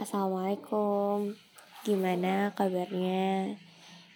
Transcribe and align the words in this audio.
Assalamualaikum. 0.00 1.36
Gimana 1.84 2.56
kabarnya? 2.56 3.52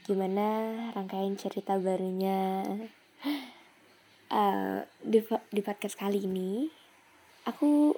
Gimana 0.09 0.73
rangkaian 0.97 1.37
cerita 1.37 1.77
barunya? 1.77 2.65
Uh, 4.33 4.81
di, 5.05 5.21
di 5.53 5.61
podcast 5.61 6.01
kali 6.01 6.25
ini 6.25 6.73
Aku 7.45 7.93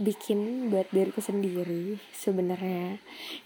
bikin 0.00 0.72
buat 0.72 0.88
diriku 0.88 1.20
sendiri 1.20 2.00
sebenarnya. 2.16 2.96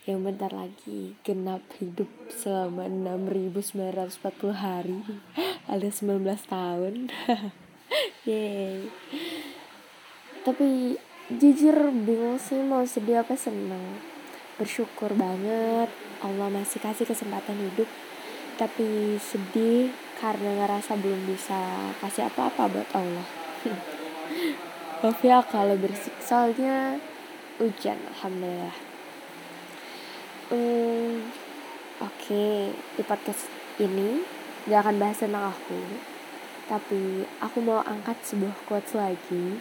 Yang 0.06 0.18
bentar 0.30 0.54
lagi 0.54 1.18
genap 1.26 1.66
hidup 1.82 2.06
selama 2.30 2.86
6940 2.86 4.14
hari. 4.54 5.02
Alias 5.66 6.06
19 6.06 6.22
tahun. 6.46 7.10
Yeay. 8.30 8.86
Tapi 10.46 11.02
jujur 11.30 11.95
bingung 11.95 12.41
sih 12.41 12.59
mau 12.59 12.82
sedih 12.82 13.22
apa 13.22 13.39
seneng. 13.39 14.00
Bersyukur 14.59 15.14
banget 15.14 15.90
Allah 16.18 16.49
masih 16.50 16.82
kasih 16.82 17.07
kesempatan 17.07 17.58
hidup. 17.71 17.86
Tapi 18.58 19.18
sedih 19.22 19.94
karena 20.18 20.63
ngerasa 20.63 20.99
belum 20.99 21.27
bisa 21.27 21.90
kasih 22.03 22.27
apa-apa 22.30 22.71
buat 22.71 22.89
Allah. 22.94 23.27
Maaf 25.03 25.18
ya 25.27 25.43
kalau 25.43 25.75
bersik 25.75 26.14
soalnya 26.22 26.99
hujan 27.58 27.99
alhamdulillah. 28.14 28.77
Hmm, 30.46 31.27
oke 31.99 32.12
okay. 32.22 32.70
di 32.94 33.02
podcast 33.02 33.50
ini 33.83 34.22
gak 34.70 34.86
akan 34.86 34.97
bahas 35.02 35.19
tentang 35.19 35.50
aku. 35.50 35.80
Tapi 36.70 37.27
aku 37.42 37.58
mau 37.66 37.83
angkat 37.83 38.14
sebuah 38.22 38.55
quotes 38.70 38.94
lagi 38.94 39.58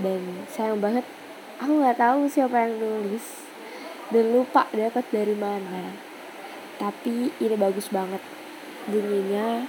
dan 0.00 0.20
sayang 0.48 0.80
banget 0.80 1.04
aku 1.60 1.72
nggak 1.80 2.00
tahu 2.00 2.26
siapa 2.26 2.66
yang 2.66 2.80
nulis. 2.80 3.48
Dan 4.10 4.34
lupa 4.34 4.66
dapat 4.74 5.06
dari 5.14 5.38
mana. 5.38 5.94
Tapi 6.82 7.30
ini 7.30 7.54
bagus 7.54 7.86
banget. 7.94 8.18
Bunyinya 8.90 9.62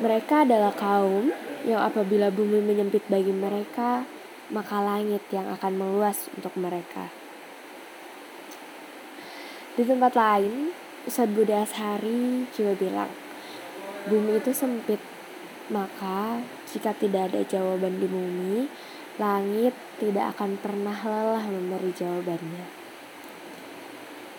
mereka 0.00 0.48
adalah 0.48 0.72
kaum 0.72 1.28
yang 1.68 1.84
apabila 1.84 2.32
bumi 2.32 2.64
menyempit 2.64 3.04
bagi 3.12 3.36
mereka 3.36 4.06
maka 4.54 4.78
langit 4.78 5.26
yang 5.34 5.50
akan 5.50 5.72
meluas 5.74 6.30
untuk 6.38 6.54
mereka. 6.54 7.10
Di 9.74 9.82
tempat 9.82 10.14
lain 10.14 10.70
Ustadz 11.04 11.34
Budi 11.34 11.52
Ashari 11.52 12.46
juga 12.54 12.72
bilang 12.78 13.10
bumi 14.06 14.38
itu 14.38 14.54
sempit 14.54 15.02
maka, 15.72 16.42
jika 16.70 16.94
tidak 16.94 17.32
ada 17.32 17.42
jawaban 17.46 17.98
di 17.98 18.06
bumi, 18.06 18.70
langit 19.16 19.72
tidak 19.96 20.36
akan 20.36 20.60
pernah 20.60 20.94
lelah 20.94 21.44
memberi 21.48 21.90
jawabannya. 21.96 22.66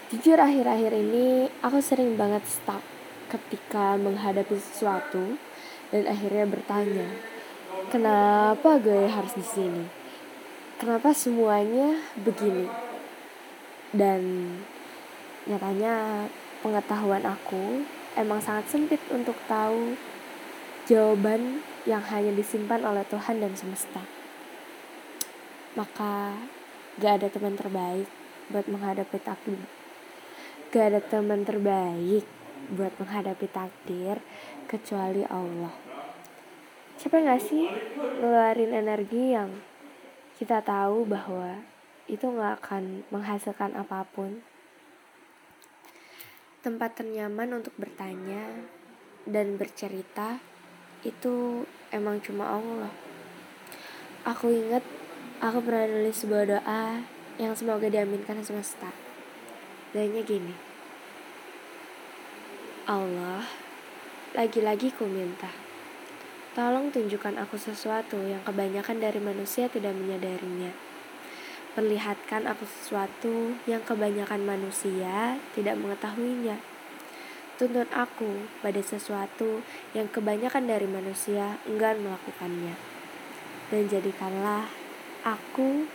Jujur 0.07 0.39
akhir-akhir 0.39 0.93
ini 0.95 1.51
aku 1.59 1.83
sering 1.83 2.15
banget 2.15 2.47
stuck 2.47 2.79
ketika 3.27 3.99
menghadapi 3.99 4.55
sesuatu 4.55 5.35
dan 5.91 6.07
akhirnya 6.07 6.47
bertanya, 6.47 7.07
kenapa 7.91 8.79
gue 8.79 9.11
harus 9.11 9.35
di 9.35 9.43
sini? 9.43 9.83
Kenapa 10.79 11.11
semuanya 11.11 11.99
begini? 12.23 12.71
Dan 13.91 14.53
nyatanya 15.43 16.27
pengetahuan 16.63 17.27
aku 17.27 17.83
emang 18.15 18.39
sangat 18.39 18.71
sempit 18.71 19.01
untuk 19.11 19.35
tahu 19.51 19.95
jawaban 20.87 21.59
yang 21.83 21.99
hanya 21.99 22.31
disimpan 22.31 22.79
oleh 22.87 23.03
Tuhan 23.11 23.43
dan 23.43 23.51
semesta. 23.59 24.07
Maka 25.75 26.31
gak 27.03 27.19
ada 27.21 27.27
teman 27.27 27.59
terbaik 27.59 28.07
buat 28.47 28.71
menghadapi 28.71 29.19
takdir. 29.19 29.59
Gak 30.71 30.95
ada 30.95 31.01
teman 31.03 31.43
terbaik 31.43 32.23
buat 32.71 32.95
menghadapi 33.03 33.51
takdir 33.51 34.23
kecuali 34.71 35.27
Allah. 35.27 35.75
Siapa 36.95 37.19
gak 37.19 37.43
sih 37.43 37.67
ngeluarin 38.23 38.71
energi 38.71 39.35
yang 39.35 39.59
kita 40.39 40.63
tahu 40.63 41.03
bahwa 41.03 41.67
itu 42.07 42.23
gak 42.31 42.63
akan 42.63 43.03
menghasilkan 43.11 43.75
apa 43.75 44.07
pun. 44.07 44.39
Tempat 46.63 47.03
ternyaman 47.03 47.59
untuk 47.59 47.75
bertanya 47.75 48.71
dan 49.27 49.59
bercerita 49.59 50.39
itu 51.07 51.63
emang 51.95 52.19
cuma 52.19 52.59
Allah. 52.59 52.91
Aku 54.27 54.51
ingat 54.51 54.83
aku 55.39 55.63
pernah 55.63 55.87
nulis 55.87 56.19
sebuah 56.19 56.43
doa 56.43 56.99
yang 57.39 57.55
semoga 57.55 57.87
diaminkan 57.87 58.43
semesta. 58.43 58.91
Doanya 59.95 60.19
gini. 60.27 60.51
Allah, 62.83 63.47
lagi-lagi 64.35 64.91
ku 64.91 65.07
minta. 65.07 65.47
Tolong 66.51 66.91
tunjukkan 66.91 67.39
aku 67.39 67.55
sesuatu 67.55 68.19
yang 68.27 68.43
kebanyakan 68.43 68.99
dari 68.99 69.23
manusia 69.23 69.71
tidak 69.71 69.95
menyadarinya. 69.95 70.75
Perlihatkan 71.77 72.49
aku 72.49 72.65
sesuatu 72.65 73.53
yang 73.69 73.85
kebanyakan 73.85 74.41
manusia 74.43 75.37
tidak 75.53 75.77
mengetahuinya 75.77 76.76
Tuntun 77.57 77.89
aku 77.89 78.45
pada 78.61 78.77
sesuatu 78.85 79.65
yang 79.97 80.05
kebanyakan 80.13 80.69
dari 80.69 80.85
manusia 80.85 81.57
enggan 81.65 82.05
melakukannya. 82.05 82.77
Dan 83.73 83.89
jadikanlah 83.89 84.69
aku 85.25 85.89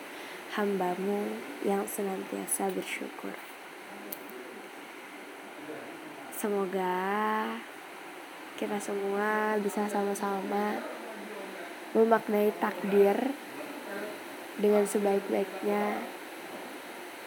hambamu 0.59 1.39
yang 1.62 1.87
senantiasa 1.87 2.67
bersyukur. 2.75 3.39
Semoga 6.34 6.99
kita 8.59 8.83
semua 8.83 9.55
bisa 9.62 9.87
sama-sama 9.87 10.83
memaknai 11.95 12.51
takdir 12.59 13.15
dengan 14.59 14.83
sebaik-baiknya 14.83 16.03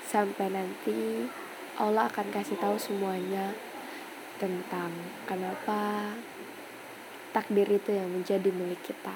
sampai 0.03 0.51
nanti 0.51 1.31
Allah 1.79 2.12
akan 2.12 2.28
kasih 2.35 2.59
tahu 2.59 2.75
semuanya 2.75 3.56
tentang 4.35 4.91
kenapa 5.23 6.12
takdir 7.31 7.68
itu 7.68 7.91
yang 7.91 8.12
menjadi 8.12 8.47
milik 8.51 8.79
kita. 8.84 9.16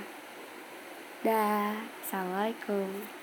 Dah, 1.23 1.75
assalamualaikum. 2.03 3.18